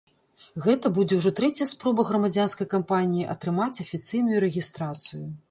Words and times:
Гэта 0.65 0.89
будзе 0.97 1.19
ўжо 1.19 1.31
трэцяя 1.39 1.67
спроба 1.73 2.05
грамадзянскай 2.09 2.67
кампаніі 2.73 3.29
атрымаць 3.35 3.81
афіцыйную 3.87 4.43
рэгістрацыю. 4.47 5.25